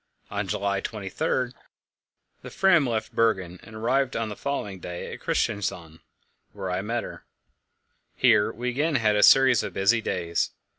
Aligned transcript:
On 0.31 0.47
July 0.47 0.81
23 0.81 1.51
the 2.41 2.49
Fram 2.49 2.87
left 2.89 3.13
Bergen, 3.13 3.59
and 3.61 3.75
arrived 3.75 4.15
on 4.15 4.29
the 4.29 4.35
following 4.35 4.79
day 4.79 5.13
at 5.13 5.19
Christiansand, 5.19 5.99
where 6.53 6.71
I 6.71 6.81
met 6.81 7.03
her. 7.03 7.23
Here 8.15 8.51
we 8.51 8.69
again 8.69 8.95
had 8.95 9.15
a 9.15 9.21
series 9.21 9.61
of 9.61 9.73
busy 9.73 10.01
days. 10.01 10.53